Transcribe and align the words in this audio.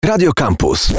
Radio 0.00 0.32
Campus. 0.32 0.94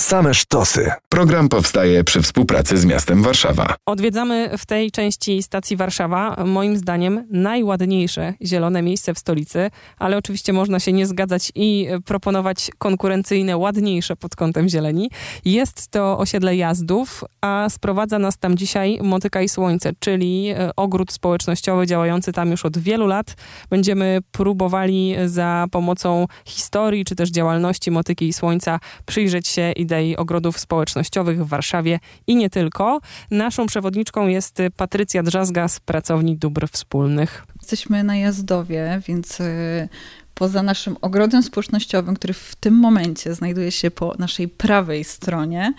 Same 0.00 0.34
sztosy. 0.34 0.90
Program 1.08 1.48
powstaje 1.48 2.04
przy 2.04 2.22
współpracy 2.22 2.78
z 2.78 2.84
miastem 2.84 3.22
Warszawa. 3.22 3.74
Odwiedzamy 3.86 4.50
w 4.58 4.66
tej 4.66 4.90
części 4.90 5.42
stacji 5.42 5.76
Warszawa, 5.76 6.44
moim 6.44 6.76
zdaniem, 6.76 7.26
najładniejsze 7.30 8.34
zielone 8.42 8.82
miejsce 8.82 9.14
w 9.14 9.18
stolicy, 9.18 9.70
ale 9.98 10.16
oczywiście 10.16 10.52
można 10.52 10.80
się 10.80 10.92
nie 10.92 11.06
zgadzać 11.06 11.52
i 11.54 11.88
proponować 12.04 12.70
konkurencyjne, 12.78 13.56
ładniejsze 13.56 14.16
pod 14.16 14.36
kątem 14.36 14.68
zieleni. 14.68 15.10
Jest 15.44 15.88
to 15.88 16.18
osiedle 16.18 16.56
Jazdów, 16.56 17.24
a 17.40 17.66
sprowadza 17.70 18.18
nas 18.18 18.38
tam 18.38 18.56
dzisiaj 18.56 18.98
Motyka 19.02 19.42
i 19.42 19.48
Słońce, 19.48 19.90
czyli 19.98 20.48
e, 20.48 20.70
ogród 20.76 21.12
społecznościowy 21.12 21.86
działający 21.86 22.32
tam 22.32 22.50
już 22.50 22.64
od 22.64 22.78
wielu 22.78 23.06
lat. 23.06 23.36
Będziemy 23.70 24.18
próbowali 24.32 25.14
za 25.26 25.66
pomocą 25.70 26.26
historii 26.44 27.04
czy 27.04 27.16
też 27.16 27.30
działalności 27.30 27.90
Motyki 27.90 28.28
i 28.28 28.32
Słońca 28.32 28.80
przyjrzeć 29.06 29.48
się 29.48 29.72
idei 29.90 30.16
ogrodów 30.16 30.58
społecznościowych 30.58 31.44
w 31.44 31.48
Warszawie 31.48 32.00
i 32.26 32.36
nie 32.36 32.50
tylko. 32.50 33.00
Naszą 33.30 33.66
przewodniczką 33.66 34.26
jest 34.26 34.58
Patrycja 34.76 35.22
Drzazga 35.22 35.68
z 35.68 35.80
Pracowni 35.80 36.36
Dóbr 36.36 36.68
Wspólnych. 36.68 37.46
Jesteśmy 37.60 38.04
na 38.04 38.16
Jazdowie, 38.16 39.00
więc 39.08 39.40
y, 39.40 39.88
poza 40.34 40.62
naszym 40.62 40.96
ogrodem 41.00 41.42
społecznościowym, 41.42 42.14
który 42.14 42.34
w 42.34 42.54
tym 42.60 42.74
momencie 42.74 43.34
znajduje 43.34 43.70
się 43.70 43.90
po 43.90 44.14
naszej 44.18 44.48
prawej 44.48 45.04
stronie, 45.04 45.72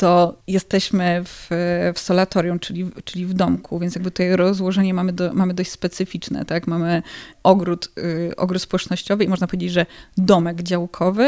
to 0.00 0.42
jesteśmy 0.46 1.22
w, 1.24 1.46
w 1.94 1.98
solatorium, 1.98 2.58
czyli, 2.58 2.90
czyli 3.04 3.26
w 3.26 3.34
domku, 3.34 3.78
więc 3.78 3.94
jakby 3.94 4.10
tutaj 4.10 4.36
rozłożenie 4.36 4.94
mamy, 4.94 5.12
do, 5.12 5.32
mamy 5.32 5.54
dość 5.54 5.70
specyficzne, 5.70 6.44
tak? 6.44 6.66
Mamy 6.66 7.02
ogród, 7.42 7.90
y, 7.98 8.36
ogród 8.36 8.62
społecznościowy 8.62 9.24
i 9.24 9.28
można 9.28 9.46
powiedzieć, 9.46 9.72
że 9.72 9.86
domek 10.16 10.62
działkowy 10.62 11.22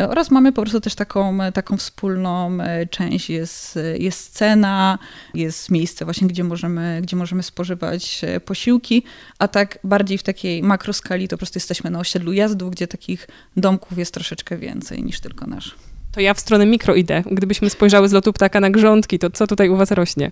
y, 0.00 0.08
oraz 0.08 0.30
mamy 0.30 0.52
po 0.52 0.62
prostu 0.62 0.80
też 0.80 0.94
taką, 0.94 1.38
taką 1.54 1.76
wspólną 1.76 2.58
y, 2.60 2.86
część, 2.86 3.30
jest, 3.30 3.78
jest 3.98 4.20
scena, 4.20 4.98
jest 5.34 5.70
miejsce 5.70 6.04
właśnie, 6.04 6.28
gdzie 6.28 6.44
możemy, 6.44 7.00
gdzie 7.02 7.16
możemy 7.16 7.42
spożywać 7.42 8.20
posiłki, 8.44 9.02
a 9.38 9.48
tak 9.48 9.78
bardziej 9.84 10.18
w 10.18 10.22
takiej 10.22 10.62
makroskali 10.62 11.28
to 11.28 11.36
po 11.36 11.38
prostu 11.38 11.56
jesteśmy 11.56 11.90
na 11.90 11.98
osiedlu 11.98 12.32
jazdu, 12.32 12.70
gdzie 12.70 12.86
takich 12.86 13.28
domków 13.56 13.98
jest 13.98 14.14
troszeczkę 14.14 14.56
więcej 14.56 15.02
niż 15.02 15.20
tylko 15.20 15.46
nasz. 15.46 15.87
To 16.18 16.22
ja 16.22 16.34
w 16.34 16.40
stronę 16.40 16.66
mikro 16.66 16.94
idę. 16.94 17.22
Gdybyśmy 17.30 17.70
spojrzały 17.70 18.08
z 18.08 18.12
lotu 18.12 18.32
ptaka 18.32 18.60
na 18.60 18.70
grządki, 18.70 19.18
to 19.18 19.30
co 19.30 19.46
tutaj 19.46 19.68
u 19.68 19.76
was 19.76 19.90
rośnie? 19.90 20.30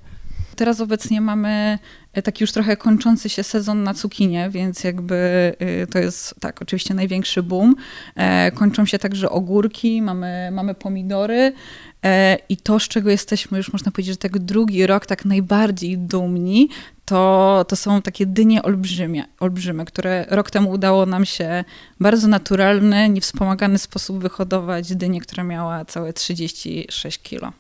Teraz 0.56 0.80
obecnie 0.80 1.20
mamy 1.20 1.78
e, 2.12 2.22
taki 2.22 2.44
już 2.44 2.52
trochę 2.52 2.76
kończący 2.76 3.28
się 3.28 3.42
sezon 3.42 3.82
na 3.82 3.94
cukinie, 3.94 4.50
więc 4.50 4.84
jakby 4.84 5.16
e, 5.58 5.86
to 5.86 5.98
jest 5.98 6.34
tak, 6.40 6.62
oczywiście 6.62 6.94
największy 6.94 7.42
boom. 7.42 7.74
E, 8.14 8.50
kończą 8.50 8.86
się 8.86 8.98
także 8.98 9.30
ogórki, 9.30 10.02
mamy, 10.02 10.48
mamy 10.52 10.74
pomidory 10.74 11.52
i 12.48 12.56
to, 12.56 12.80
z 12.80 12.88
czego 12.88 13.10
jesteśmy 13.10 13.58
już 13.58 13.72
można 13.72 13.92
powiedzieć, 13.92 14.14
że 14.14 14.18
tak 14.18 14.38
drugi 14.38 14.86
rok 14.86 15.06
tak 15.06 15.24
najbardziej 15.24 15.98
dumni, 15.98 16.68
to, 17.04 17.64
to 17.68 17.76
są 17.76 18.02
takie 18.02 18.26
dynie 18.26 18.62
olbrzymie, 18.62 19.24
olbrzyme, 19.40 19.84
które 19.84 20.26
rok 20.30 20.50
temu 20.50 20.70
udało 20.70 21.06
nam 21.06 21.24
się 21.24 21.64
bardzo 22.00 22.28
naturalny, 22.28 23.08
niewspomagany 23.08 23.78
sposób 23.78 24.18
wyhodować 24.18 24.94
dynię, 24.94 25.20
która 25.20 25.44
miała 25.44 25.84
całe 25.84 26.12
36 26.12 27.18
kilo. 27.22 27.52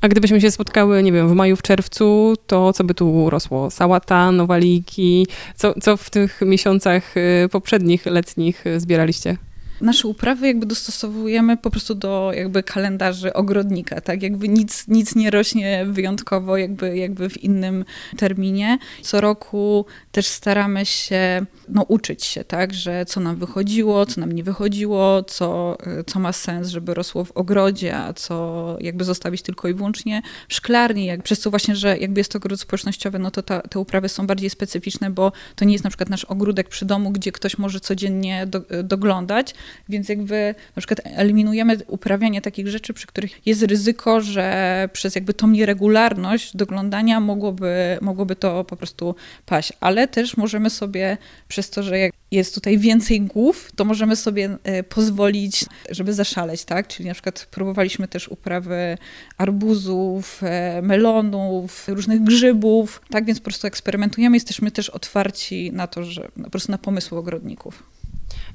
A 0.00 0.08
gdybyśmy 0.08 0.40
się 0.40 0.50
spotkały, 0.50 1.02
nie 1.02 1.12
wiem, 1.12 1.28
w 1.28 1.32
maju, 1.32 1.56
w 1.56 1.62
czerwcu, 1.62 2.34
to 2.46 2.72
co 2.72 2.84
by 2.84 2.94
tu 2.94 3.30
rosło? 3.30 3.70
Sałata, 3.70 4.32
nowaliki? 4.32 5.26
Co, 5.54 5.74
co 5.80 5.96
w 5.96 6.10
tych 6.10 6.40
miesiącach 6.40 7.16
y, 7.16 7.48
poprzednich, 7.48 8.06
letnich 8.06 8.64
zbieraliście? 8.76 9.36
Nasze 9.80 10.08
uprawy 10.08 10.46
jakby 10.46 10.66
dostosowujemy 10.66 11.56
po 11.56 11.70
prostu 11.70 11.94
do 11.94 12.32
jakby 12.34 12.62
kalendarzy 12.62 13.32
ogrodnika, 13.32 14.00
tak? 14.00 14.22
Jakby 14.22 14.48
nic, 14.48 14.88
nic 14.88 15.14
nie 15.14 15.30
rośnie 15.30 15.86
wyjątkowo 15.88 16.56
jakby, 16.56 16.96
jakby 16.96 17.28
w 17.28 17.44
innym 17.44 17.84
terminie. 18.16 18.78
Co 19.02 19.20
roku 19.20 19.86
też 20.12 20.26
staramy 20.26 20.86
się 20.86 21.46
no, 21.68 21.82
uczyć 21.82 22.24
się, 22.24 22.44
tak? 22.44 22.74
Że 22.74 23.04
co 23.06 23.20
nam 23.20 23.36
wychodziło, 23.36 24.06
co 24.06 24.20
nam 24.20 24.32
nie 24.32 24.44
wychodziło, 24.44 25.22
co, 25.22 25.78
co 26.06 26.18
ma 26.20 26.32
sens, 26.32 26.68
żeby 26.68 26.94
rosło 26.94 27.24
w 27.24 27.32
ogrodzie, 27.32 27.96
a 27.96 28.12
co 28.12 28.76
jakby 28.80 29.04
zostawić 29.04 29.42
tylko 29.42 29.68
i 29.68 29.74
wyłącznie 29.74 30.22
w 30.48 30.54
szklarni. 30.54 31.06
Jak, 31.06 31.22
przez 31.22 31.40
co 31.40 31.50
właśnie, 31.50 31.76
że 31.76 31.98
jakby 31.98 32.20
jest 32.20 32.32
to 32.32 32.36
ogród 32.36 32.60
społecznościowy, 32.60 33.18
no 33.18 33.30
to 33.30 33.42
ta, 33.42 33.60
te 33.60 33.78
uprawy 33.78 34.08
są 34.08 34.26
bardziej 34.26 34.50
specyficzne, 34.50 35.10
bo 35.10 35.32
to 35.56 35.64
nie 35.64 35.72
jest 35.72 35.84
na 35.84 35.90
przykład 35.90 36.08
nasz 36.08 36.24
ogródek 36.24 36.68
przy 36.68 36.84
domu, 36.84 37.10
gdzie 37.10 37.32
ktoś 37.32 37.58
może 37.58 37.80
codziennie 37.80 38.46
do, 38.46 38.60
doglądać, 38.84 39.54
więc 39.88 40.08
jakby 40.08 40.54
na 40.76 40.80
przykład 40.80 41.00
eliminujemy 41.04 41.78
uprawianie 41.86 42.40
takich 42.40 42.68
rzeczy, 42.68 42.92
przy 42.92 43.06
których 43.06 43.46
jest 43.46 43.62
ryzyko, 43.62 44.20
że 44.20 44.88
przez 44.92 45.14
jakby 45.14 45.34
tą 45.34 45.48
nieregularność 45.48 46.56
doglądania 46.56 47.20
mogłoby, 47.20 47.98
mogłoby 48.00 48.36
to 48.36 48.64
po 48.64 48.76
prostu 48.76 49.14
paść. 49.46 49.72
Ale 49.80 50.08
też 50.08 50.36
możemy 50.36 50.70
sobie 50.70 51.18
przez 51.48 51.70
to, 51.70 51.82
że 51.82 51.96
jest 52.30 52.54
tutaj 52.54 52.78
więcej 52.78 53.20
głów, 53.20 53.72
to 53.76 53.84
możemy 53.84 54.16
sobie 54.16 54.58
e, 54.64 54.82
pozwolić, 54.82 55.64
żeby 55.90 56.14
zaszaleć, 56.14 56.64
tak? 56.64 56.88
Czyli 56.88 57.08
na 57.08 57.14
przykład 57.14 57.48
próbowaliśmy 57.50 58.08
też 58.08 58.28
uprawy 58.28 58.98
arbuzów, 59.38 60.40
e, 60.42 60.82
melonów, 60.82 61.88
różnych 61.88 62.22
grzybów, 62.22 63.02
tak? 63.10 63.24
Więc 63.24 63.38
po 63.40 63.44
prostu 63.44 63.66
eksperymentujemy, 63.66 64.36
jesteśmy 64.36 64.70
też 64.70 64.90
otwarci 64.90 65.72
na 65.72 65.86
to, 65.86 66.04
że 66.04 66.28
po 66.44 66.50
prostu 66.50 66.72
na 66.72 66.78
pomysły 66.78 67.18
ogrodników. 67.18 67.82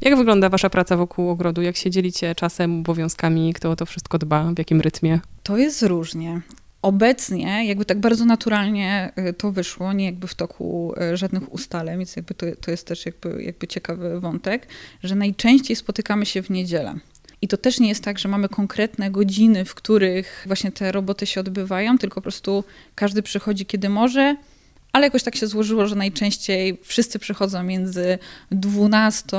Jak 0.02 0.18
wygląda 0.18 0.50
wasza 0.50 0.70
praca 0.70 0.98
wokół 0.98 1.30
ogrodu? 1.30 1.62
Jak 1.62 1.76
się 1.76 1.90
dzielicie 1.90 2.36
czasem, 2.36 2.80
obowiązkami? 2.80 3.54
Kto 3.54 3.72
o 3.72 3.76
to 3.76 3.86
wszystko 3.86 4.18
dba? 4.18 4.52
W 4.56 4.58
jakim 4.58 4.82
rytmie? 4.82 5.20
To 5.44 5.58
jest 5.58 5.84
różnie. 5.84 6.42
Obecnie 6.82 7.68
jakby 7.68 7.86
tak 7.86 8.00
bardzo 8.00 8.26
naturalnie 8.26 9.12
y, 9.30 9.34
to 9.34 9.52
wyszło, 9.52 9.94
nie 9.94 10.06
jakby 10.06 10.28
w 10.28 10.36
toku 10.36 10.94
y, 11.14 11.18
żadnych 11.18 11.54
ustaleń, 11.54 11.98
więc 11.98 12.16
jakby 12.16 12.34
to, 12.34 12.46
to 12.62 12.72
jest 12.72 12.88
też 12.88 13.06
jakby, 13.06 13.44
jakby 13.44 13.68
ciekawy 13.68 14.20
wątek, 14.20 14.68
że 15.04 15.16
najczęściej 15.16 15.76
spotykamy 15.76 16.26
się 16.26 16.44
w 16.44 16.50
niedzielę. 16.50 16.96
I 17.42 17.48
to 17.48 17.58
też 17.58 17.80
nie 17.80 17.90
jest 17.90 18.04
tak, 18.04 18.20
że 18.20 18.30
mamy 18.30 18.50
konkretne 18.50 19.12
godziny, 19.12 19.66
w 19.66 19.76
których 19.76 20.44
właśnie 20.48 20.72
te 20.72 20.92
roboty 20.92 21.26
się 21.26 21.40
odbywają, 21.40 21.98
tylko 21.98 22.16
po 22.16 22.22
prostu 22.22 22.64
każdy 22.96 23.22
przychodzi 23.22 23.66
kiedy 23.66 23.90
może, 23.90 24.36
ale 24.94 25.08
jakoś 25.08 25.24
tak 25.24 25.36
się 25.36 25.48
złożyło, 25.48 25.88
że 25.88 25.96
najczęściej 25.96 26.78
wszyscy 26.84 27.20
przychodzą 27.20 27.64
między 27.64 28.20
12 28.52 29.38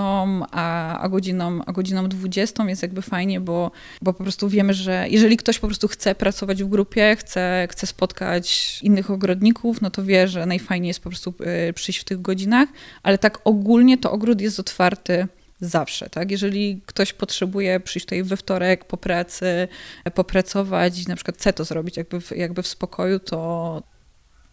a, 0.50 0.98
a, 0.98 1.08
godziną, 1.08 1.60
a 1.66 1.72
godziną 1.72 2.08
20, 2.08 2.64
jest 2.64 2.82
jakby 2.82 3.02
fajnie, 3.02 3.40
bo, 3.40 3.70
bo 4.02 4.12
po 4.12 4.22
prostu 4.22 4.48
wiemy, 4.48 4.74
że 4.74 5.06
jeżeli 5.10 5.36
ktoś 5.36 5.58
po 5.58 5.66
prostu 5.66 5.88
chce 5.88 6.14
pracować 6.14 6.62
w 6.62 6.68
grupie, 6.68 7.16
chce, 7.18 7.68
chce 7.70 7.86
spotkać 7.86 8.78
innych 8.82 9.10
ogrodników, 9.10 9.80
no 9.80 9.90
to 9.90 10.04
wie, 10.04 10.28
że 10.28 10.46
najfajniej 10.46 10.88
jest 10.88 11.00
po 11.00 11.10
prostu 11.10 11.34
y, 11.69 11.72
przyjść 11.72 12.00
w 12.00 12.04
tych 12.04 12.22
godzinach, 12.22 12.69
ale 13.02 13.19
tak 13.19 13.38
ogólnie 13.44 13.98
to 13.98 14.12
ogród 14.12 14.40
jest 14.40 14.60
otwarty 14.60 15.26
zawsze, 15.60 16.10
tak? 16.10 16.30
Jeżeli 16.30 16.80
ktoś 16.86 17.12
potrzebuje 17.12 17.80
przyjść 17.80 18.06
tutaj 18.06 18.22
we 18.22 18.36
wtorek 18.36 18.84
po 18.84 18.96
pracy, 18.96 19.69
popracować 20.14 21.02
i 21.02 21.08
na 21.08 21.16
przykład 21.16 21.36
chce 21.36 21.52
to 21.52 21.64
zrobić 21.64 21.96
jakby 21.96 22.20
w, 22.20 22.30
jakby 22.30 22.62
w 22.62 22.66
spokoju, 22.66 23.19
to, 23.19 23.82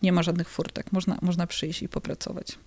nie 0.01 0.11
ma 0.11 0.23
żadnych 0.23 0.49
furtek. 0.49 0.91
Można, 0.91 1.17
można 1.21 1.47
przyjść 1.47 1.81
i 1.81 1.89
popracować. 1.89 2.57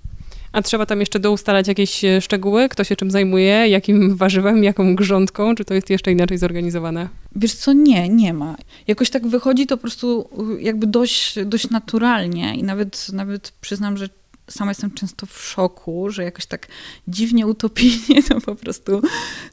A 0.52 0.62
trzeba 0.62 0.86
tam 0.86 1.00
jeszcze 1.00 1.20
doustalać 1.20 1.68
jakieś 1.68 2.04
e, 2.04 2.20
szczegóły? 2.20 2.68
Kto 2.68 2.84
się 2.84 2.96
czym 2.96 3.10
zajmuje? 3.10 3.68
Jakim 3.68 4.16
warzywem? 4.16 4.64
Jaką 4.64 4.96
grządką? 4.96 5.54
Czy 5.54 5.64
to 5.64 5.74
jest 5.74 5.90
jeszcze 5.90 6.12
inaczej 6.12 6.38
zorganizowane? 6.38 7.08
Wiesz 7.36 7.54
co, 7.54 7.72
nie, 7.72 8.08
nie 8.08 8.34
ma. 8.34 8.56
Jakoś 8.86 9.10
tak 9.10 9.26
wychodzi 9.26 9.66
to 9.66 9.76
po 9.76 9.80
prostu 9.80 10.28
y, 10.58 10.62
jakby 10.62 10.86
dość, 10.86 11.38
dość 11.44 11.70
naturalnie 11.70 12.56
i 12.56 12.62
nawet, 12.62 13.12
nawet 13.12 13.52
przyznam, 13.60 13.96
że 13.96 14.08
sama 14.50 14.70
jestem 14.70 14.90
często 14.90 15.26
w 15.26 15.42
szoku, 15.42 16.10
że 16.10 16.24
jakoś 16.24 16.46
tak 16.46 16.66
dziwnie 17.08 17.46
utopijnie 17.46 18.22
to 18.28 18.40
po 18.40 18.54
prostu, 18.54 19.00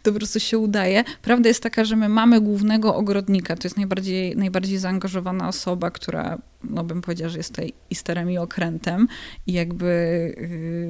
to 0.03 0.11
po 0.11 0.17
prostu 0.17 0.40
się 0.40 0.57
udaje. 0.57 1.03
Prawda 1.22 1.50
jest 1.50 1.63
taka, 1.63 1.85
że 1.85 1.96
my 1.96 2.09
mamy 2.09 2.41
głównego 2.41 2.96
ogrodnika, 2.96 3.55
to 3.55 3.66
jest 3.66 3.78
najbardziej, 3.78 4.35
najbardziej 4.35 4.78
zaangażowana 4.78 5.47
osoba, 5.47 5.91
która, 5.91 6.37
no 6.64 6.84
bym 6.84 7.02
powiedziała, 7.02 7.29
że 7.29 7.38
jest 7.38 7.50
tutaj 7.50 7.73
isterem 7.90 8.32
i 8.32 8.38
okrętem 8.38 9.08
i 9.47 9.53
jakby 9.53 9.85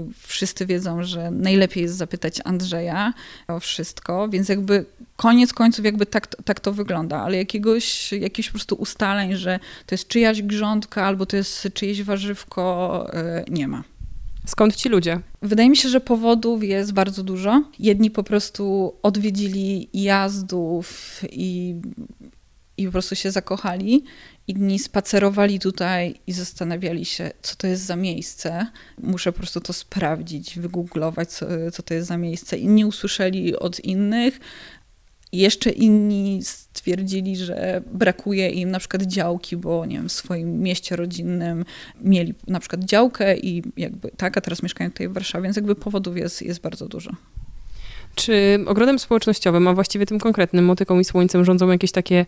yy, 0.08 0.14
wszyscy 0.28 0.66
wiedzą, 0.66 1.04
że 1.04 1.32
najlepiej 1.32 1.84
jest 1.84 1.96
zapytać 1.96 2.42
Andrzeja 2.44 3.14
o 3.48 3.60
wszystko, 3.60 4.30
więc 4.30 4.50
jakby 4.50 4.86
koniec 5.16 5.54
końców 5.54 5.86
jakby 5.86 6.06
tak, 6.06 6.28
tak 6.28 6.60
to 6.60 6.74
wygląda, 6.74 7.22
ale 7.22 7.38
jakiegoś, 7.38 8.12
jakichś 8.12 8.50
po 8.50 8.54
prostu 8.54 8.76
ustaleń, 8.76 9.36
że 9.36 9.60
to 9.86 9.96
jest 9.96 10.08
czyjaś 10.08 10.42
grządka 10.42 11.06
albo 11.06 11.26
to 11.26 11.38
jest 11.38 11.68
czyjeś 11.74 12.04
warzywko, 12.04 13.06
yy, 13.14 13.56
nie 13.56 13.68
ma. 13.68 13.84
Skąd 14.46 14.76
ci 14.76 14.90
ludzie? 14.90 15.20
Wydaje 15.42 15.70
mi 15.70 15.78
się, 15.78 15.90
że 15.90 16.02
powodów 16.02 16.64
jest 16.64 16.94
bardzo 16.94 17.24
dużo. 17.24 17.64
Jedni 17.80 18.12
po 18.12 18.24
prostu 18.24 18.94
odwiedzili 19.04 19.90
jazdów 19.94 21.20
i, 21.32 21.76
i 22.80 22.86
po 22.86 22.92
prostu 22.92 23.16
się 23.16 23.32
zakochali. 23.32 24.04
Inni 24.48 24.80
spacerowali 24.80 25.60
tutaj 25.60 26.16
i 26.28 26.34
zastanawiali 26.34 27.06
się, 27.06 27.32
co 27.42 27.56
to 27.56 27.68
jest 27.68 27.86
za 27.86 27.96
miejsce. 27.96 28.68
Muszę 29.04 29.32
po 29.32 29.38
prostu 29.38 29.62
to 29.62 29.74
sprawdzić, 29.74 30.60
wygooglować, 30.60 31.32
co, 31.32 31.46
co 31.74 31.84
to 31.84 31.94
jest 31.94 32.08
za 32.08 32.18
miejsce. 32.18 32.58
Inni 32.58 32.86
usłyszeli 32.86 33.56
od 33.56 33.80
innych, 33.80 34.40
jeszcze 35.32 35.70
inni 35.70 36.40
stwierdzili, 36.44 37.38
że 37.38 37.82
brakuje 37.94 38.50
im 38.50 38.72
na 38.72 38.80
przykład 38.80 39.04
działki, 39.04 39.58
bo 39.58 39.86
nie 39.86 39.98
wiem, 39.98 40.10
w 40.10 40.12
swoim 40.12 40.60
mieście 40.60 40.96
rodzinnym 40.96 41.66
mieli 42.02 42.34
na 42.48 42.60
przykład 42.60 42.84
działkę 42.84 43.38
i 43.38 43.64
jakby 43.78 44.12
tak, 44.18 44.38
a 44.38 44.42
teraz 44.42 44.64
mieszkają 44.64 44.92
tutaj 44.92 45.08
w 45.08 45.14
Warszawie, 45.14 45.44
więc 45.44 45.56
jakby 45.56 45.76
powodów 45.76 46.18
jest, 46.18 46.42
jest 46.42 46.62
bardzo 46.62 46.88
dużo. 46.88 47.12
Czy 48.16 48.60
ogrodem 48.68 49.00
społecznościowym, 49.00 49.68
a 49.68 49.74
właściwie 49.74 50.06
tym 50.06 50.20
konkretnym 50.20 50.66
motyką 50.66 51.00
i 51.00 51.06
słońcem 51.06 51.46
rządzą 51.46 51.72
jakieś 51.72 51.92
takie 51.92 52.26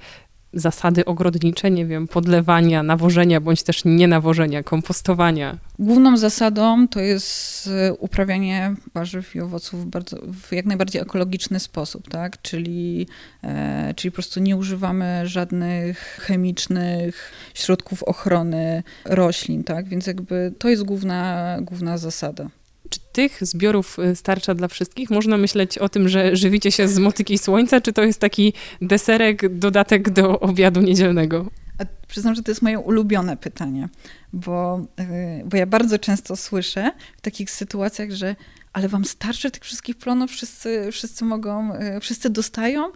zasady 0.53 1.05
ogrodnicze, 1.05 1.71
nie 1.71 1.85
wiem, 1.85 2.07
podlewania, 2.07 2.83
nawożenia, 2.83 3.41
bądź 3.41 3.63
też 3.63 3.85
nienawożenia, 3.85 4.63
kompostowania? 4.63 5.57
Główną 5.79 6.17
zasadą 6.17 6.87
to 6.87 6.99
jest 6.99 7.69
e, 7.87 7.93
uprawianie 7.93 8.75
warzyw 8.93 9.35
i 9.35 9.39
owoców 9.41 9.81
w, 9.81 9.85
bardzo, 9.85 10.17
w 10.17 10.51
jak 10.53 10.65
najbardziej 10.65 11.01
ekologiczny 11.01 11.59
sposób, 11.59 12.09
tak? 12.09 12.41
Czyli, 12.41 13.07
e, 13.43 13.93
czyli 13.95 14.11
po 14.11 14.15
prostu 14.15 14.39
nie 14.39 14.55
używamy 14.55 15.21
żadnych 15.23 16.19
chemicznych 16.21 17.31
środków 17.53 18.03
ochrony 18.03 18.83
roślin, 19.05 19.63
tak? 19.63 19.87
Więc 19.87 20.07
jakby 20.07 20.53
to 20.59 20.69
jest 20.69 20.83
główna, 20.83 21.57
główna 21.61 21.97
zasada. 21.97 22.49
Czy 22.91 22.99
tych 23.11 23.45
zbiorów 23.45 23.99
y, 23.99 24.15
starcza 24.15 24.55
dla 24.55 24.67
wszystkich? 24.67 25.09
Można 25.09 25.37
myśleć 25.37 25.77
o 25.77 25.89
tym, 25.89 26.09
że 26.09 26.35
żywicie 26.35 26.71
się 26.71 26.87
z 26.87 26.99
motyki 26.99 27.37
słońca, 27.37 27.81
czy 27.81 27.93
to 27.93 28.03
jest 28.03 28.19
taki 28.19 28.53
deserek, 28.81 29.57
dodatek 29.57 30.09
do 30.09 30.39
obiadu 30.39 30.81
niedzielnego? 30.81 31.49
A 31.77 31.83
przyznam, 32.07 32.35
że 32.35 32.43
to 32.43 32.51
jest 32.51 32.61
moje 32.61 32.79
ulubione 32.79 33.37
pytanie, 33.37 33.89
bo, 34.33 34.85
y, 34.99 35.43
bo 35.45 35.57
ja 35.57 35.65
bardzo 35.65 35.99
często 35.99 36.35
słyszę 36.35 36.91
w 37.17 37.21
takich 37.21 37.51
sytuacjach, 37.51 38.11
że 38.11 38.35
ale 38.73 38.87
wam 38.87 39.05
starczy 39.05 39.51
tych 39.51 39.63
wszystkich 39.63 39.97
plonów, 39.97 40.31
wszyscy, 40.31 40.89
wszyscy 40.91 41.25
mogą, 41.25 41.75
y, 41.75 41.99
wszyscy 41.99 42.29
dostają. 42.29 42.91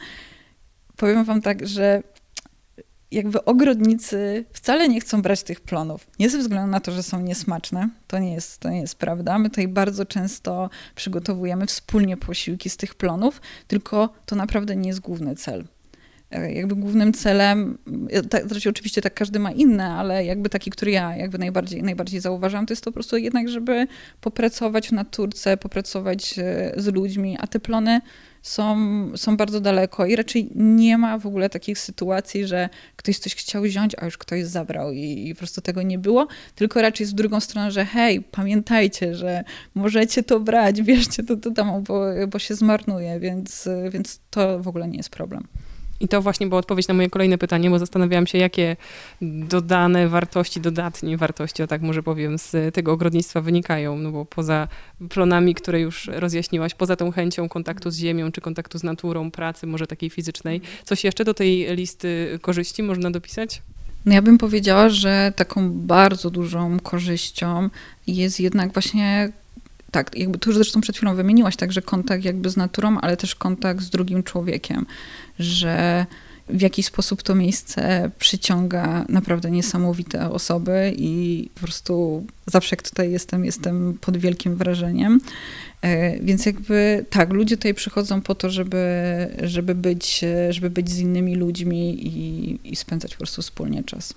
Powiem 0.96 1.24
wam 1.24 1.42
tak, 1.42 1.68
że 1.68 2.04
jakby 3.12 3.46
ogrodnicy 3.46 4.46
wcale 4.54 4.90
nie 4.90 5.00
chcą 5.00 5.22
brać 5.22 5.44
tych 5.44 5.62
plonów. 5.62 6.08
Nie 6.20 6.30
ze 6.30 6.38
względu 6.38 6.72
na 6.72 6.80
to, 6.80 6.92
że 6.92 7.04
są 7.04 7.20
niesmaczne. 7.20 7.90
To 8.08 8.20
nie 8.20 8.34
jest, 8.34 8.60
to 8.60 8.70
nie 8.70 8.82
jest 8.82 8.96
prawda. 8.96 9.40
My 9.40 9.50
tutaj 9.50 9.68
bardzo 9.68 10.06
często 10.06 10.70
przygotowujemy 10.96 11.66
wspólnie 11.66 12.18
posiłki 12.18 12.70
z 12.70 12.78
tych 12.78 12.96
plonów, 12.96 13.42
tylko 13.68 14.10
to 14.26 14.36
naprawdę 14.36 14.76
nie 14.76 14.88
jest 14.88 15.00
główny 15.00 15.36
cel. 15.36 15.66
Jakby 16.54 16.76
głównym 16.76 17.14
celem, 17.14 17.78
tak, 18.30 18.48
znaczy 18.48 18.70
oczywiście 18.70 19.02
tak 19.02 19.14
każdy 19.14 19.40
ma 19.40 19.52
inne, 19.52 19.88
ale 19.90 20.26
jakby 20.26 20.50
taki, 20.50 20.72
który 20.72 20.92
ja 20.92 21.16
jakby 21.16 21.38
najbardziej, 21.38 21.84
najbardziej 21.84 22.20
zauważam, 22.20 22.66
to 22.66 22.72
jest 22.72 22.84
to 22.84 22.92
po 22.92 22.94
prostu 22.94 23.18
jednak, 23.18 23.50
żeby 23.50 23.88
popracować 24.22 24.90
w 24.90 24.92
naturce, 24.92 25.58
popracować 25.58 26.40
e, 26.40 26.74
z 26.78 26.88
ludźmi, 26.88 27.38
a 27.40 27.48
te 27.48 27.60
plony 27.60 28.02
są, 28.42 28.78
są 29.18 29.38
bardzo 29.38 29.62
daleko 29.62 30.06
i 30.06 30.16
raczej 30.16 30.50
nie 30.56 30.98
ma 30.98 31.18
w 31.18 31.26
ogóle 31.26 31.50
takich 31.50 31.80
sytuacji, 31.80 32.48
że 32.48 32.70
ktoś 32.96 33.18
coś 33.18 33.36
chciał 33.36 33.64
wziąć, 33.64 33.96
a 33.98 34.06
już 34.06 34.18
ktoś 34.18 34.44
zabrał 34.46 34.92
i, 34.92 35.28
i 35.28 35.34
po 35.34 35.38
prostu 35.38 35.62
tego 35.62 35.82
nie 35.82 36.00
było, 36.00 36.28
tylko 36.56 36.82
raczej 36.82 37.06
w 37.06 37.14
drugą 37.14 37.40
stronę, 37.40 37.72
że 37.72 37.86
hej, 37.86 38.22
pamiętajcie, 38.22 39.16
że 39.16 39.44
możecie 39.76 40.24
to 40.24 40.40
brać, 40.40 40.82
bierzcie 40.92 41.24
to 41.24 41.36
do 41.36 41.50
domu, 41.50 41.82
bo, 41.82 42.04
bo 42.28 42.40
się 42.40 42.56
zmarnuje, 42.56 43.20
więc, 43.20 43.70
więc 43.90 44.20
to 44.30 44.60
w 44.60 44.68
ogóle 44.68 44.88
nie 44.88 44.98
jest 44.98 45.10
problem. 45.10 45.48
I 46.00 46.08
to 46.08 46.22
właśnie 46.22 46.48
była 46.48 46.60
odpowiedź 46.60 46.88
na 46.88 46.94
moje 46.94 47.10
kolejne 47.10 47.38
pytanie, 47.38 47.70
bo 47.70 47.80
zastanawiałam 47.80 48.28
się, 48.28 48.38
jakie 48.38 48.76
dodane 49.22 50.08
wartości, 50.08 50.62
dodatnie 50.62 51.18
wartości, 51.18 51.64
o 51.64 51.68
tak 51.68 51.82
może 51.82 52.04
powiem, 52.04 52.38
z 52.38 52.76
tego 52.76 52.92
ogrodnictwa 52.92 53.42
wynikają, 53.42 53.98
no 53.98 54.12
bo 54.12 54.26
poza 54.26 54.68
plonami, 55.10 55.56
które 55.56 55.82
już 55.82 56.10
rozjaśniłaś, 56.14 56.74
poza 56.74 56.96
tą 56.96 57.12
chęcią 57.12 57.50
kontaktu 57.50 57.92
z 57.92 57.98
ziemią, 57.98 58.32
czy 58.32 58.42
kontaktu 58.42 58.80
z 58.80 58.84
naturą, 58.84 59.32
pracy, 59.32 59.68
może 59.68 59.88
takiej 59.88 60.10
fizycznej, 60.10 60.62
coś 60.84 61.04
jeszcze 61.04 61.26
do 61.26 61.34
tej 61.34 61.76
listy 61.76 62.40
korzyści 62.42 62.84
można 62.84 63.12
dopisać? 63.12 63.62
No 64.06 64.14
ja 64.14 64.22
bym 64.22 64.38
powiedziała, 64.38 64.90
że 64.90 65.34
taką 65.36 65.72
bardzo 65.72 66.30
dużą 66.30 66.80
korzyścią 66.80 67.70
jest 68.08 68.40
jednak 68.40 68.74
właśnie 68.74 69.32
tak, 69.96 70.18
jakby 70.18 70.38
tu 70.38 70.50
już 70.50 70.58
zresztą 70.58 70.82
przed 70.82 70.98
chwilą 70.98 71.16
wymieniłaś 71.16 71.56
także 71.56 71.82
kontakt 71.82 72.26
jakby 72.26 72.50
z 72.50 72.58
naturą, 72.58 72.98
ale 73.00 73.18
też 73.18 73.36
kontakt 73.36 73.82
z 73.82 73.90
drugim 73.90 74.24
człowiekiem, 74.24 74.86
że 75.40 76.06
w 76.50 76.62
jakiś 76.62 76.86
sposób 76.86 77.24
to 77.24 77.36
miejsce 77.36 78.12
przyciąga 78.20 79.06
naprawdę 79.10 79.52
niesamowite 79.52 80.32
osoby 80.32 80.94
i 80.98 81.50
po 81.54 81.60
prostu 81.60 82.26
zawsze 82.46 82.76
jak 82.76 82.90
tutaj 82.90 83.12
jestem, 83.12 83.46
jestem 83.46 83.98
pod 84.02 84.18
wielkim 84.18 84.56
wrażeniem. 84.56 85.20
E, 85.82 86.20
więc 86.20 86.46
jakby 86.46 87.06
tak, 87.10 87.34
ludzie 87.34 87.58
tutaj 87.58 87.74
przychodzą 87.74 88.22
po 88.22 88.36
to, 88.36 88.50
żeby, 88.50 88.86
żeby, 89.44 89.76
być, 89.76 90.26
żeby 90.50 90.70
być 90.70 90.90
z 90.90 91.00
innymi 91.00 91.36
ludźmi 91.36 92.08
i, 92.08 92.60
i 92.72 92.76
spędzać 92.76 93.12
po 93.12 93.18
prostu 93.18 93.42
wspólnie 93.42 93.84
czas. 93.84 94.14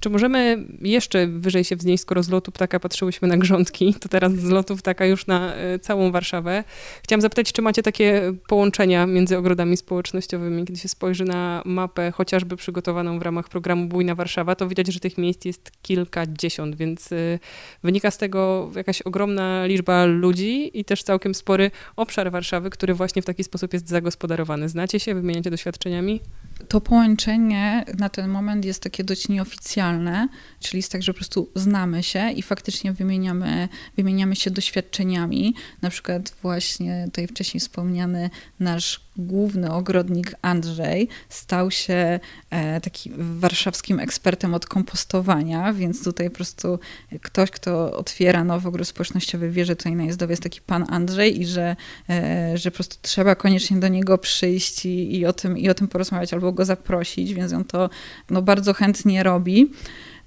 Czy 0.00 0.10
możemy 0.10 0.64
jeszcze 0.80 1.26
wyżej 1.26 1.64
się 1.64 1.76
wznieść, 1.76 2.02
skoro 2.02 2.22
z 2.22 2.28
lotu 2.28 2.52
ptaka 2.52 2.80
patrzyłyśmy 2.80 3.28
na 3.28 3.36
grządki, 3.36 3.94
to 4.00 4.08
teraz 4.08 4.32
z 4.32 4.50
lotu 4.50 4.76
ptaka 4.76 5.06
już 5.06 5.26
na 5.26 5.54
e, 5.54 5.78
całą 5.78 6.12
Warszawę. 6.12 6.64
Chciałam 7.02 7.20
zapytać, 7.20 7.52
czy 7.52 7.62
macie 7.62 7.82
takie 7.82 8.32
połączenia 8.48 9.06
między 9.06 9.38
ogrodami 9.38 9.76
społecznościowymi? 9.76 10.64
Kiedy 10.64 10.80
się 10.80 10.88
spojrzy 10.88 11.24
na 11.24 11.62
mapę, 11.64 12.10
chociażby 12.10 12.56
przygotowaną 12.56 13.18
w 13.18 13.22
ramach 13.22 13.48
programu 13.48 13.86
Bujna 13.86 14.14
Warszawa, 14.14 14.54
to 14.54 14.68
widać, 14.68 14.86
że 14.86 15.00
tych 15.00 15.18
miejsc 15.18 15.44
jest 15.44 15.72
kilkadziesiąt, 15.82 16.76
więc 16.76 17.12
e, 17.12 17.38
wynika 17.82 18.10
z 18.10 18.18
tego 18.18 18.70
jakaś 18.76 19.02
ogromna 19.02 19.66
liczba 19.66 20.04
ludzi 20.04 20.80
i 20.80 20.84
też 20.84 21.02
całkiem 21.02 21.34
spory 21.34 21.70
obszar 21.96 22.30
Warszawy, 22.30 22.70
który 22.70 22.94
właśnie 22.94 23.22
w 23.22 23.24
taki 23.24 23.44
sposób 23.44 23.72
jest 23.72 23.88
zagospodarowany. 23.88 24.68
Znacie 24.68 25.00
się, 25.00 25.14
wymieniacie 25.14 25.50
doświadczeniami? 25.50 26.20
To 26.68 26.80
połączenie 26.80 27.84
na 27.98 28.08
ten 28.08 28.28
moment 28.28 28.64
jest 28.64 28.82
takie 28.82 29.04
dość 29.04 29.28
nieoficjalne, 29.28 30.28
czyli 30.60 30.78
jest 30.78 30.92
tak, 30.92 31.02
że 31.02 31.12
po 31.12 31.16
prostu 31.16 31.50
znamy 31.54 32.02
się 32.02 32.30
i 32.30 32.42
faktycznie 32.42 32.92
wymieniamy, 32.92 33.68
wymieniamy 33.96 34.36
się 34.36 34.50
doświadczeniami. 34.50 35.54
Na 35.82 35.90
przykład 35.90 36.34
właśnie 36.42 37.04
tutaj 37.04 37.26
wcześniej 37.26 37.60
wspomniany 37.60 38.30
nasz 38.60 39.00
główny 39.16 39.72
ogrodnik 39.72 40.34
Andrzej 40.42 41.08
stał 41.28 41.70
się 41.70 42.20
e, 42.50 42.80
takim 42.80 43.14
warszawskim 43.38 44.00
ekspertem 44.00 44.54
od 44.54 44.66
kompostowania, 44.66 45.72
więc 45.72 46.04
tutaj 46.04 46.30
po 46.30 46.36
prostu 46.36 46.78
ktoś, 47.22 47.50
kto 47.50 47.96
otwiera 47.96 48.44
nowy 48.44 48.68
ogród 48.68 48.88
społecznościowy 48.88 49.50
wie, 49.50 49.64
że 49.64 49.76
tutaj 49.76 49.96
na 49.96 50.04
Jezdowie 50.04 50.32
jest 50.32 50.42
taki 50.42 50.60
pan 50.60 50.86
Andrzej 50.88 51.40
i 51.40 51.46
że, 51.46 51.76
e, 52.10 52.58
że 52.58 52.70
po 52.70 52.74
prostu 52.74 52.96
trzeba 53.02 53.34
koniecznie 53.34 53.76
do 53.76 53.88
niego 53.88 54.18
przyjść 54.18 54.86
i, 54.86 55.18
i, 55.18 55.26
o, 55.26 55.32
tym, 55.32 55.58
i 55.58 55.68
o 55.68 55.74
tym 55.74 55.88
porozmawiać 55.88 56.32
albo 56.34 56.52
go 56.52 56.64
zaprosić, 56.64 57.34
więc 57.34 57.52
on 57.52 57.64
to 57.64 57.90
no, 58.30 58.42
bardzo 58.42 58.74
chętnie 58.74 59.22
robi. 59.22 59.70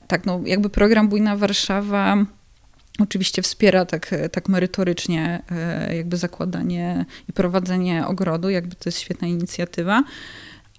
Tak, 0.08 0.26
no 0.26 0.42
jakby 0.46 0.70
program 0.70 1.10
Bujna 1.10 1.38
Warszawa 1.38 2.26
oczywiście 3.00 3.42
wspiera 3.42 3.86
tak, 3.86 4.16
tak 4.32 4.50
merytorycznie 4.50 5.44
e, 5.52 5.96
jakby 5.96 6.18
zakładanie 6.18 7.06
i 7.30 7.34
prowadzenie 7.34 8.08
ogrodu, 8.08 8.50
jakby 8.50 8.76
to 8.76 8.82
jest 8.86 9.00
świetna 9.00 9.28
inicjatywa. 9.28 10.04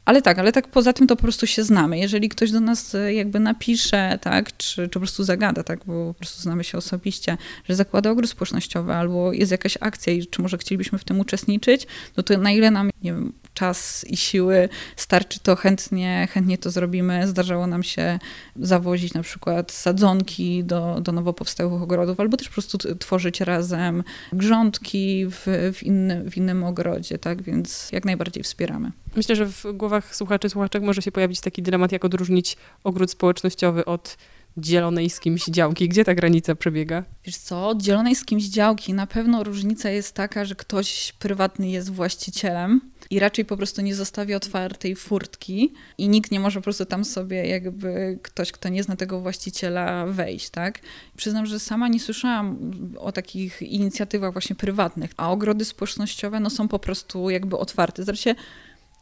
Ale 0.09 0.23
tak, 0.23 0.39
ale 0.39 0.53
tak 0.53 0.69
poza 0.69 0.93
tym 0.93 1.07
to 1.07 1.17
po 1.17 1.23
prostu 1.23 1.47
się 1.47 1.65
znamy. 1.65 1.99
Jeżeli 1.99 2.29
ktoś 2.29 2.51
do 2.51 2.61
nas 2.61 2.95
e, 2.95 3.15
jakby 3.15 3.41
napisze, 3.41 4.19
tak, 4.23 4.57
czy, 4.57 4.83
czy 4.83 4.89
po 4.89 5.01
prostu 5.01 5.25
zagada, 5.25 5.63
tak, 5.63 5.85
bo 5.85 6.15
po 6.15 6.15
prostu 6.15 6.43
znamy 6.43 6.65
się 6.65 6.79
osobiście, 6.79 7.37
że 7.69 7.75
zakłada 7.75 8.11
ogród 8.11 8.31
społecznościowy 8.31 8.93
albo 8.93 9.33
jest 9.33 9.53
jakaś 9.53 9.79
akcja 9.81 10.13
i 10.13 10.27
czy 10.27 10.43
może 10.43 10.59
chcielibyśmy 10.59 10.99
w 10.99 11.05
tym 11.05 11.21
uczestniczyć, 11.21 11.87
no 12.17 12.23
to 12.23 12.39
na 12.39 12.51
ile 12.51 12.71
nam, 12.71 12.91
nie 13.03 13.13
wiem, 13.13 13.33
czas 13.59 14.05
i 14.09 14.17
siły 14.17 14.69
starczy, 14.97 15.41
to 15.41 15.57
chętnie, 15.57 16.29
chętnie 16.31 16.59
to 16.59 16.71
zrobimy. 16.71 17.29
Zdarzało 17.29 17.67
nam 17.67 17.83
się 17.83 18.19
zawozić 18.57 19.15
na 19.15 19.23
przykład 19.23 19.73
sadzonki 19.73 20.65
do, 20.65 21.01
do 21.01 21.13
nowo 21.13 21.33
powstałych 21.33 21.83
ogrodów, 21.83 22.21
albo 22.21 22.37
też 22.37 22.49
po 22.49 22.53
prostu 22.53 22.79
tworzyć 22.79 23.41
razem 23.41 24.05
grządki 24.33 25.27
w, 25.31 25.73
w, 25.75 25.83
inny, 25.83 26.31
w 26.31 26.37
innym 26.37 26.65
ogrodzie, 26.65 27.19
tak, 27.19 27.43
więc 27.43 27.93
jak 27.93 28.05
najbardziej 28.05 28.43
wspieramy. 28.43 28.93
Myślę, 29.17 29.37
że 29.37 29.47
w 29.47 29.65
głowach 29.75 30.17
słuchaczy, 30.17 30.49
słuchaczek 30.49 30.83
może 30.83 31.03
się 31.03 31.13
pojawić 31.13 31.41
taki 31.41 31.63
dylemat, 31.63 31.93
jak 31.93 32.05
odróżnić 32.05 32.57
ogród 32.85 33.11
społecznościowy 33.11 33.85
od 33.85 34.17
dzielonej 34.61 35.11
z 35.11 35.21
kimś 35.21 35.45
działki? 35.45 35.89
Gdzie 35.89 36.05
ta 36.05 36.15
granica 36.15 36.55
przebiega? 36.55 37.05
Wiesz 37.25 37.37
co, 37.37 37.75
dzielonej 37.77 38.15
z 38.15 38.25
kimś 38.25 38.45
działki 38.45 38.95
na 38.95 39.07
pewno 39.07 39.45
różnica 39.45 39.91
jest 39.91 40.15
taka, 40.15 40.45
że 40.45 40.55
ktoś 40.55 41.13
prywatny 41.19 41.69
jest 41.69 41.93
właścicielem 41.93 42.81
i 43.11 43.19
raczej 43.19 43.45
po 43.45 43.57
prostu 43.57 43.83
nie 43.83 43.95
zostawia 43.95 44.37
otwartej 44.37 44.97
furtki 44.97 45.73
i 45.99 46.09
nikt 46.09 46.31
nie 46.31 46.41
może 46.41 46.61
po 46.61 46.65
prostu 46.65 46.85
tam 46.85 47.05
sobie 47.05 47.47
jakby 47.47 48.19
ktoś, 48.23 48.53
kto 48.53 48.69
nie 48.69 48.83
zna 48.83 48.97
tego 48.97 49.21
właściciela 49.21 50.07
wejść, 50.07 50.51
tak? 50.51 50.81
Przyznam, 51.17 51.47
że 51.47 51.61
sama 51.61 51.89
nie 51.89 52.01
słyszałam 52.01 52.73
o 52.99 53.13
takich 53.13 53.63
inicjatywach 53.63 54.33
właśnie 54.33 54.57
prywatnych, 54.57 55.11
a 55.17 55.31
ogrody 55.33 55.65
społecznościowe 55.65 56.41
no 56.41 56.51
są 56.51 56.69
po 56.69 56.79
prostu 56.79 57.31
jakby 57.31 57.59
otwarte. 57.59 58.05
Zresztą 58.05 58.31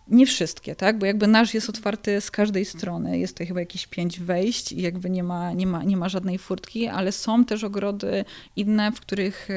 nie 0.09 0.27
wszystkie, 0.27 0.75
tak? 0.75 0.99
Bo 0.99 1.07
jakby 1.07 1.27
nasz 1.27 1.55
jest 1.55 1.69
otwarty 1.69 2.21
z 2.21 2.31
każdej 2.31 2.65
strony. 2.65 3.19
Jest 3.19 3.35
tutaj 3.35 3.47
chyba 3.47 3.61
jakieś 3.61 3.87
pięć 3.87 4.21
wejść 4.21 4.73
i 4.73 4.83
jakby 4.83 5.11
nie 5.11 5.23
ma, 5.23 5.53
nie 5.53 5.67
ma, 5.67 5.85
nie 5.85 5.97
ma 5.97 6.09
żadnej 6.09 6.39
furtki, 6.39 6.89
ale 6.89 7.13
są 7.13 7.45
też 7.45 7.65
ogrody 7.65 8.25
inne, 8.57 8.93
w 8.93 9.01
których 9.01 9.49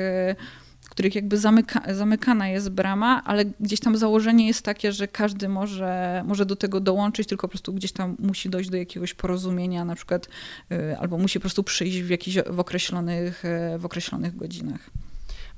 których 0.90 1.16
jakby 1.16 1.38
zamyka, 1.38 1.94
zamykana 1.94 2.48
jest 2.48 2.70
brama, 2.70 3.24
ale 3.26 3.46
gdzieś 3.46 3.80
tam 3.80 3.98
założenie 3.98 4.48
jest 4.48 4.62
takie, 4.62 4.92
że 4.92 5.08
każdy 5.08 5.50
może, 5.50 6.24
może 6.26 6.46
do 6.46 6.56
tego 6.56 6.80
dołączyć, 6.80 7.28
tylko 7.28 7.48
po 7.48 7.52
prostu 7.52 7.74
gdzieś 7.74 7.92
tam 7.92 8.16
musi 8.20 8.50
dojść 8.50 8.70
do 8.70 8.78
jakiegoś 8.78 9.14
porozumienia, 9.14 9.86
na 9.86 9.96
przykład, 9.96 10.30
y, 10.72 10.98
albo 10.98 11.18
musi 11.18 11.40
po 11.40 11.42
prostu 11.42 11.64
przyjść 11.64 12.02
w, 12.02 12.10
jakiś, 12.10 12.36
w, 12.50 12.60
określonych, 12.60 13.46
y, 13.46 13.80
w 13.80 13.86
określonych 13.86 14.36
godzinach. 14.36 14.90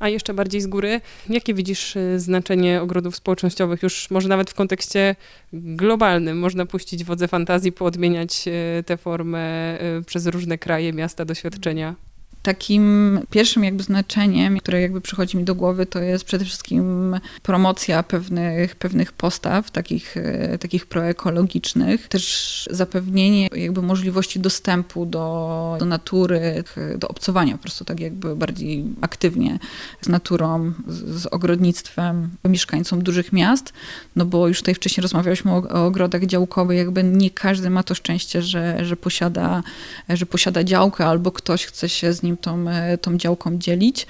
A 0.01 0.09
jeszcze 0.09 0.33
bardziej 0.33 0.61
z 0.61 0.67
góry, 0.67 1.01
jakie 1.29 1.53
widzisz 1.53 1.95
y, 1.95 2.19
znaczenie 2.19 2.81
ogrodów 2.81 3.15
społecznościowych 3.15 3.83
już 3.83 4.11
może 4.11 4.29
nawet 4.29 4.51
w 4.51 4.53
kontekście 4.53 5.15
globalnym? 5.53 6.39
Można 6.39 6.65
puścić 6.65 7.03
wodze 7.03 7.27
fantazji, 7.27 7.71
poodmieniać 7.71 8.45
tę 8.85 8.97
formę 8.97 9.77
przez 10.05 10.27
różne 10.27 10.57
kraje, 10.57 10.93
miasta, 10.93 11.25
doświadczenia? 11.25 11.95
Takim 12.43 13.19
pierwszym 13.29 13.63
jakby 13.63 13.83
znaczeniem, 13.83 14.57
które 14.57 14.81
jakby 14.81 15.01
przychodzi 15.01 15.37
mi 15.37 15.43
do 15.43 15.55
głowy, 15.55 15.85
to 15.85 15.99
jest 15.99 16.23
przede 16.23 16.45
wszystkim 16.45 17.15
promocja 17.43 18.03
pewnych, 18.03 18.75
pewnych 18.75 19.11
postaw, 19.11 19.71
takich, 19.71 20.17
e, 20.17 20.57
takich 20.57 20.85
proekologicznych, 20.85 22.07
też 22.07 22.67
zapewnienie 22.71 23.47
jakby 23.55 23.81
możliwości 23.81 24.39
dostępu 24.39 25.05
do, 25.05 25.75
do 25.79 25.85
natury, 25.85 26.63
do 26.97 27.07
obcowania 27.07 27.53
po 27.53 27.61
prostu 27.61 27.85
tak 27.85 27.99
jakby 27.99 28.35
bardziej 28.35 28.85
aktywnie 29.01 29.59
z 30.01 30.09
naturą, 30.09 30.73
z, 30.87 31.21
z 31.21 31.25
ogrodnictwem 31.25 32.29
mieszkańcom 32.45 33.03
dużych 33.03 33.33
miast, 33.33 33.73
no 34.15 34.25
bo 34.25 34.47
już 34.47 34.59
tutaj 34.59 34.75
wcześniej 34.75 35.01
rozmawialiśmy 35.01 35.51
o, 35.51 35.55
o 35.55 35.85
ogrodach 35.85 36.25
działkowych, 36.25 36.77
jakby 36.77 37.03
nie 37.03 37.29
każdy 37.29 37.69
ma 37.69 37.83
to 37.83 37.95
szczęście, 37.95 38.41
że, 38.41 38.85
że, 38.85 38.95
posiada, 38.95 39.63
że 40.09 40.25
posiada 40.25 40.63
działkę 40.63 41.05
albo 41.05 41.31
ktoś 41.31 41.65
chce 41.65 41.89
się 41.89 42.13
z 42.13 42.23
nim 42.23 42.30
nim 42.31 42.37
tą, 42.37 42.69
e, 42.69 42.97
tą 42.97 43.17
działką 43.17 43.57
dzielić. 43.57 44.07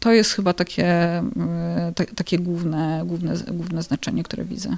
To 0.00 0.12
jest 0.12 0.32
chyba 0.32 0.52
takie, 0.52 0.86
e, 0.86 1.92
takie 2.16 2.38
główne, 2.38 3.02
główne, 3.06 3.34
główne 3.48 3.82
znaczenie, 3.82 4.22
które 4.22 4.44
widzę. 4.44 4.76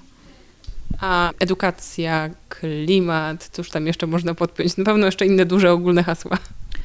A 1.01 1.31
edukacja, 1.39 2.31
klimat, 2.49 3.49
cóż 3.53 3.71
tam 3.71 3.87
jeszcze 3.87 4.07
można 4.07 4.35
podpiąć? 4.35 4.77
Na 4.77 4.85
pewno 4.85 5.07
jeszcze 5.07 5.27
inne 5.27 5.47
duże 5.47 5.73
ogólne 5.73 6.03
hasła. 6.03 6.39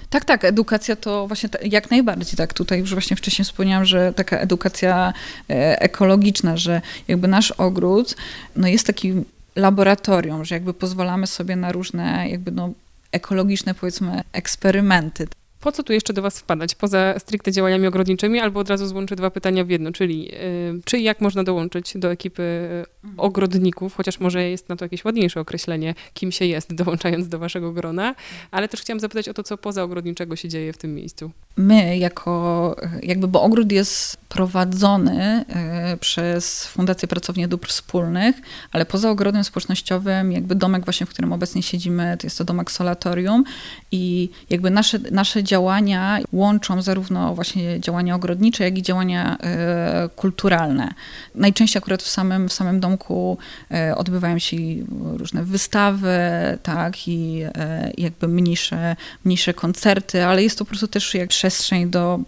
Tak, 0.10 0.26
tak, 0.26 0.46
edukacja 0.46 0.96
to 0.96 1.28
właśnie 1.28 1.50
jak 1.64 1.92
najbardziej, 1.92 2.38
tak, 2.38 2.54
tutaj 2.54 2.80
już 2.80 2.94
właśnie 2.94 3.18
wcześniej 3.18 3.46
wspomniałam, 3.46 3.86
że 3.86 4.14
taka 4.14 4.38
edukacja 4.38 5.14
e, 5.50 5.82
ekologiczna, 5.82 6.58
że 6.58 6.82
jakby 7.08 7.28
nasz 7.28 7.52
ogród, 7.52 8.16
no 8.56 8.68
jest 8.68 8.88
takim 8.88 9.26
laboratorium, 9.56 10.46
że 10.46 10.56
jakby 10.56 10.74
pozwalamy 10.74 11.28
sobie 11.28 11.56
na 11.56 11.72
różne 11.72 12.30
jakby 12.30 12.52
no 12.52 12.70
ekologiczne 13.12 13.74
powiedzmy 13.74 14.22
eksperymenty 14.34 15.28
po 15.66 15.72
co 15.72 15.84
tu 15.84 15.94
jeszcze 15.94 16.14
do 16.14 16.22
Was 16.22 16.40
wpadać, 16.40 16.76
poza 16.76 17.20
stricte 17.20 17.52
działaniami 17.52 17.88
ogrodniczymi, 17.88 18.40
albo 18.40 18.60
od 18.60 18.70
razu 18.70 18.88
złączę 18.88 19.16
dwa 19.16 19.32
pytania 19.32 19.64
w 19.64 19.70
jedno, 19.70 19.92
czyli 19.92 20.32
y, 20.34 20.82
czy 20.86 20.98
i 20.98 21.04
jak 21.04 21.22
można 21.22 21.44
dołączyć 21.44 21.94
do 21.96 22.12
ekipy 22.12 22.44
mhm. 23.04 23.20
ogrodników, 23.20 23.96
chociaż 23.96 24.20
może 24.20 24.50
jest 24.50 24.70
na 24.70 24.76
to 24.76 24.86
jakieś 24.86 25.06
ładniejsze 25.06 25.40
określenie, 25.40 25.96
kim 26.14 26.32
się 26.32 26.46
jest, 26.46 26.74
dołączając 26.84 27.28
do 27.28 27.40
Waszego 27.40 27.72
grona, 27.72 28.16
ale 28.52 28.68
też 28.68 28.82
chciałam 28.82 29.00
zapytać 29.00 29.30
o 29.30 29.34
to, 29.34 29.44
co 29.44 29.58
poza 29.58 29.84
ogrodniczego 29.84 30.36
się 30.36 30.50
dzieje 30.50 30.74
w 30.74 30.78
tym 30.78 30.96
miejscu. 30.96 31.32
My 31.58 31.98
jako, 31.98 32.76
jakby, 33.04 33.28
bo 33.28 33.42
ogród 33.42 33.72
jest 33.72 34.18
prowadzony 34.18 35.46
y, 35.94 35.98
przez 35.98 36.68
Fundację 36.68 37.08
Pracownie 37.08 37.48
Dóbr 37.48 37.68
Wspólnych, 37.68 38.36
ale 38.72 38.86
poza 38.86 39.10
ogrodem 39.10 39.44
społecznościowym, 39.44 40.32
jakby 40.32 40.56
domek 40.56 40.86
właśnie, 40.86 41.06
w 41.06 41.10
którym 41.10 41.34
obecnie 41.34 41.64
siedzimy, 41.64 42.18
to 42.20 42.28
jest 42.28 42.38
to 42.38 42.44
domek 42.44 42.72
Solatorium 42.72 43.44
i 43.92 44.30
jakby 44.50 44.70
nasze, 44.70 45.00
nasze 45.12 45.44
działania 45.44 45.55
działania 45.56 46.20
łączą 46.34 46.82
zarówno 46.82 47.36
właśnie 47.36 47.80
działania 47.80 48.16
ogrodnicze, 48.16 48.64
jak 48.64 48.78
i 48.78 48.82
działania 48.82 49.38
e, 49.38 50.10
kulturalne. 50.16 50.94
Najczęściej 51.36 51.80
akurat 51.80 52.04
w 52.04 52.10
samym, 52.10 52.50
w 52.50 52.54
samym 52.54 52.80
domku 52.80 53.38
e, 53.72 53.96
odbywają 53.96 54.40
się 54.40 54.58
różne 55.18 55.44
wystawy, 55.44 56.18
tak, 56.64 57.08
i 57.08 57.42
e, 57.44 57.92
jakby 57.98 58.28
mniejsze, 58.28 58.96
mniejsze 59.26 59.54
koncerty, 59.54 60.26
ale 60.26 60.44
jest 60.44 60.58
to 60.58 60.66
po 60.66 60.70
prostu 60.70 60.88
też 60.88 61.16
jak 61.16 61.30
przestrzeń 61.30 61.90
do 61.90 62.20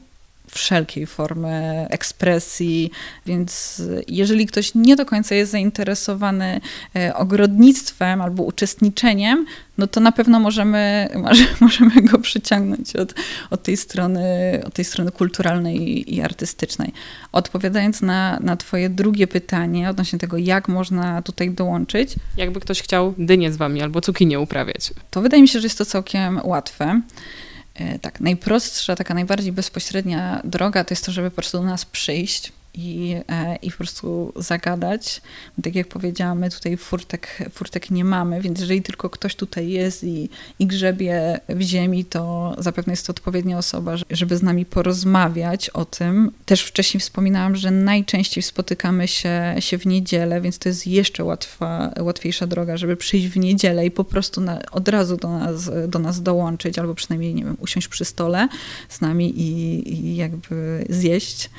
wszelkiej 0.58 1.06
formy 1.06 1.88
ekspresji, 1.90 2.92
więc 3.26 3.82
jeżeli 4.08 4.46
ktoś 4.46 4.76
nie 4.76 4.96
do 4.96 5.06
końca 5.06 5.36
jest 5.36 5.52
zainteresowany 5.52 6.62
ogrodnictwem 7.14 8.22
albo 8.22 8.44
uczestniczeniem, 8.44 9.46
no 9.78 9.88
to 9.88 10.00
na 10.00 10.12
pewno 10.12 10.40
możemy, 10.40 11.10
możemy 11.62 12.02
go 12.02 12.20
przyciągnąć 12.20 12.96
od, 12.96 13.14
od, 13.50 13.64
tej, 13.64 13.78
strony, 13.78 14.24
od 14.66 14.74
tej 14.74 14.86
strony 14.86 15.12
kulturalnej 15.12 16.16
i 16.16 16.22
artystycznej. 16.22 16.94
Odpowiadając 17.32 18.02
na, 18.02 18.40
na 18.40 18.58
Twoje 18.58 18.90
drugie 18.90 19.28
pytanie 19.28 19.90
odnośnie 19.90 20.20
tego, 20.20 20.38
jak 20.38 20.68
można 20.68 21.22
tutaj 21.22 21.52
dołączyć. 21.52 22.16
Jakby 22.38 22.60
ktoś 22.60 22.82
chciał 22.82 23.14
dynię 23.18 23.52
z 23.52 23.58
Wami 23.58 23.82
albo 23.82 24.02
cukinię 24.02 24.40
uprawiać. 24.40 24.94
To 25.12 25.22
wydaje 25.22 25.42
mi 25.42 25.48
się, 25.48 25.60
że 25.60 25.66
jest 25.66 25.78
to 25.78 25.86
całkiem 25.86 26.40
łatwe. 26.44 27.02
E, 27.77 28.00
tak, 28.00 28.19
najprostsza, 28.19 28.96
taka 28.96 29.13
najbardziej 29.13 29.51
bezpośrednia 29.51 30.41
droga 30.43 30.84
to 30.84 30.91
jest 30.91 31.05
to, 31.05 31.12
żeby 31.12 31.29
po 31.29 31.36
prostu 31.36 31.57
do 31.57 31.63
nas 31.63 31.86
przyjść, 31.86 32.51
i, 32.74 33.16
e, 33.30 33.56
i 33.56 33.72
po 33.72 33.78
prostu 33.78 34.34
zagadać. 34.36 35.22
Tak 35.64 35.76
jak 35.76 35.88
powiedziałam, 35.88 36.40
my 36.40 36.50
tutaj 36.50 36.78
furtek, 36.78 37.50
furtek 37.52 37.92
nie 37.92 38.06
mamy, 38.06 38.42
więc 38.42 38.60
jeżeli 38.60 38.82
tylko 38.82 39.10
ktoś 39.10 39.36
tutaj 39.36 39.70
jest 39.70 40.04
i, 40.04 40.30
i 40.60 40.68
grzebie 40.68 41.40
w 41.50 41.62
ziemi, 41.62 42.06
to 42.06 42.56
zapewne 42.58 42.94
jest 42.94 43.08
to 43.08 43.12
odpowiednia 43.12 43.58
osoba, 43.58 43.96
żeby 44.10 44.38
z 44.38 44.44
nami 44.44 44.66
porozmawiać 44.66 45.70
o 45.70 45.86
tym. 45.86 46.32
Też 46.46 46.64
wcześniej 46.64 47.02
wspominałam, 47.02 47.56
że 47.56 47.72
najczęściej 47.72 48.44
spotykamy 48.44 49.08
się, 49.08 49.56
się 49.60 49.78
w 49.78 49.86
niedzielę, 49.86 50.42
więc 50.42 50.60
to 50.60 50.70
jest 50.70 50.88
jeszcze 50.88 51.24
łatwa, 51.24 51.94
łatwiejsza 52.00 52.48
droga, 52.48 52.78
żeby 52.78 52.98
przyjść 52.98 53.28
w 53.28 53.38
niedzielę 53.38 53.86
i 53.86 53.92
po 53.92 54.04
prostu 54.04 54.42
na, 54.42 54.62
od 54.72 54.88
razu 54.88 55.18
do 55.18 55.30
nas, 55.30 55.72
do 55.88 56.00
nas 56.00 56.22
dołączyć, 56.22 56.80
albo 56.80 56.96
przynajmniej, 56.96 57.36
nie 57.36 57.44
wiem, 57.44 57.58
usiąść 57.60 57.88
przy 57.88 58.06
stole 58.06 58.48
z 58.90 59.02
nami 59.02 59.42
i, 59.42 59.94
i 59.94 60.16
jakby 60.16 60.86
zjeść. 60.90 61.50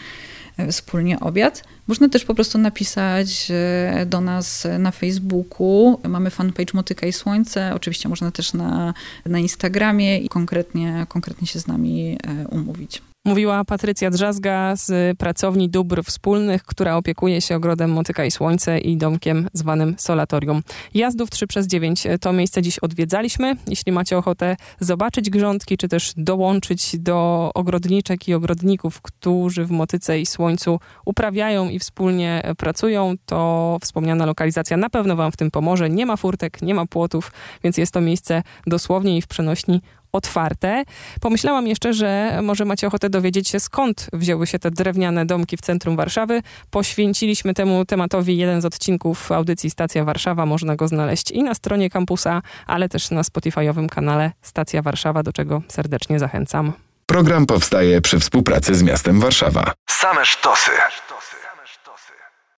Wspólnie 0.71 1.21
obiad. 1.21 1.65
Można 1.87 2.09
też 2.09 2.25
po 2.25 2.35
prostu 2.35 2.59
napisać 2.59 3.49
e, 3.50 4.07
do 4.07 4.21
nas 4.21 4.67
na 4.79 4.91
Facebooku. 4.91 6.00
Mamy 6.09 6.31
fanpage 6.31 6.75
Motyka 6.75 7.07
i 7.07 7.12
Słońce. 7.12 7.75
Oczywiście 7.75 8.09
można 8.09 8.31
też 8.31 8.53
na, 8.53 8.95
na 9.27 9.38
Instagramie 9.38 10.19
i 10.19 10.29
konkretnie, 10.29 11.07
konkretnie 11.09 11.47
się 11.47 11.61
z 11.61 11.67
nami 11.67 12.19
e, 12.25 12.49
umówić. 12.49 13.03
Mówiła 13.28 13.64
Patrycja 13.64 14.11
Drzazga 14.11 14.76
z 14.76 15.18
pracowni 15.18 15.68
dóbr 15.68 16.02
wspólnych, 16.04 16.64
która 16.64 16.97
opiekuje 16.97 17.40
się 17.40 17.56
ogrodem 17.56 17.90
Motyka 17.90 18.25
i 18.25 18.30
Słońce 18.30 18.78
i 18.78 18.97
domkiem 18.97 19.49
zwanym 19.52 19.94
Solatorium. 19.99 20.62
Jazdów 20.94 21.30
3 21.30 21.47
przez 21.47 21.66
9 21.66 22.06
to 22.20 22.32
miejsce 22.32 22.62
dziś 22.62 22.78
odwiedzaliśmy. 22.78 23.56
Jeśli 23.66 23.92
macie 23.92 24.18
ochotę 24.18 24.56
zobaczyć 24.80 25.30
grządki, 25.30 25.76
czy 25.76 25.88
też 25.88 26.12
dołączyć 26.16 26.99
do 26.99 27.50
ogrodniczek 27.54 28.28
i 28.28 28.35
ogrodników, 28.35 29.00
którzy 29.02 29.64
w 29.64 29.70
Motyce 29.70 30.20
i 30.20 30.26
Słońcu 30.26 30.80
uprawiają 31.04 31.68
i 31.68 31.78
wspólnie 31.78 32.42
pracują, 32.58 33.14
to 33.26 33.76
wspomniana 33.82 34.26
lokalizacja 34.26 34.76
na 34.76 34.90
pewno 34.90 35.16
Wam 35.16 35.32
w 35.32 35.37
tym 35.37 35.50
pomoże. 35.50 35.90
Nie 35.90 36.06
ma 36.06 36.16
furtek, 36.16 36.62
nie 36.62 36.75
ma 36.75 36.87
płotów, 36.87 37.32
więc 37.64 37.78
jest 37.78 37.92
to 37.92 38.00
miejsce 38.00 38.42
dosłownie 38.66 39.16
i 39.16 39.23
w 39.23 39.26
przenośni 39.26 39.80
otwarte. 40.12 40.85
Pomyślałam 41.21 41.67
jeszcze, 41.67 41.95
że 41.95 42.41
może 42.43 42.65
macie 42.65 42.87
ochotę 42.87 43.11
dowiedzieć 43.11 43.49
się, 43.49 43.61
skąd 43.61 44.07
wzięły 44.12 44.47
się 44.47 44.59
te 44.59 44.71
drewniane 44.71 45.27
domki 45.27 45.57
w 45.57 45.61
centrum 45.61 45.97
Warszawy. 45.97 46.43
Poświęciliśmy 46.71 47.55
temu 47.55 47.85
tematowi 47.85 48.37
jeden 48.37 48.61
z 48.61 48.65
odcinków 48.65 49.33
audycji 49.33 49.71
Stacja 49.71 50.05
Warszawa. 50.05 50.47
Można 50.47 50.77
go 50.77 50.88
znaleźć 50.88 51.31
i 51.31 51.43
na 51.43 51.55
stronie 51.55 51.91
kampusa, 51.91 52.43
ale 52.67 52.88
też 52.88 53.11
na 53.11 53.23
Spotify'owym 53.23 53.88
kanale 53.88 54.33
Stacja 54.43 54.83
Warszawa, 54.83 55.23
do 55.23 55.33
czego 55.33 55.62
serdecznie 55.69 56.19
zachęcam. 56.19 56.73
Program 57.07 57.47
powstaje 57.47 58.00
przy 58.00 58.19
współpracy 58.19 58.75
z 58.75 58.83
miastem 58.83 59.21
Warszawa. 59.21 59.73
Same 59.91 60.25
sztosy. 60.25 60.71